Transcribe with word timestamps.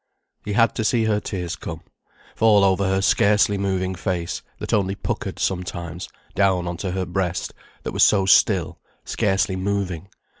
He 0.43 0.53
had 0.53 0.73
to 0.77 0.83
see 0.83 1.03
her 1.03 1.19
tears 1.19 1.55
come, 1.55 1.81
fall 2.35 2.63
over 2.63 2.87
her 2.87 3.03
scarcely 3.03 3.55
moving 3.55 3.93
face, 3.93 4.41
that 4.57 4.73
only 4.73 4.95
puckered 4.95 5.37
sometimes, 5.37 6.09
down 6.33 6.65
on 6.67 6.77
to 6.77 6.93
her 6.93 7.05
breast, 7.05 7.53
that 7.83 7.91
was 7.91 8.01
so 8.01 8.25
still, 8.25 8.79
scarcely 9.05 9.55
moving. 9.55 10.09